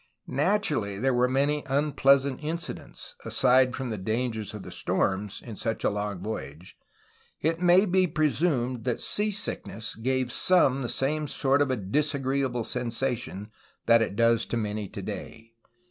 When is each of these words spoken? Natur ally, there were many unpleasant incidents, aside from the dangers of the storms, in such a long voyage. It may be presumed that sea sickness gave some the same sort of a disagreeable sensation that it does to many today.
Natur 0.25 0.77
ally, 0.77 0.97
there 0.97 1.13
were 1.13 1.29
many 1.29 1.61
unpleasant 1.67 2.43
incidents, 2.43 3.13
aside 3.23 3.75
from 3.75 3.91
the 3.91 3.99
dangers 3.99 4.51
of 4.55 4.63
the 4.63 4.71
storms, 4.71 5.43
in 5.45 5.55
such 5.55 5.83
a 5.83 5.91
long 5.91 6.23
voyage. 6.23 6.75
It 7.39 7.61
may 7.61 7.85
be 7.85 8.07
presumed 8.07 8.83
that 8.85 8.99
sea 8.99 9.29
sickness 9.29 9.93
gave 9.93 10.31
some 10.31 10.81
the 10.81 10.89
same 10.89 11.27
sort 11.27 11.61
of 11.61 11.69
a 11.69 11.75
disagreeable 11.77 12.63
sensation 12.63 13.51
that 13.85 14.01
it 14.01 14.15
does 14.15 14.47
to 14.47 14.57
many 14.57 14.87
today. 14.89 15.53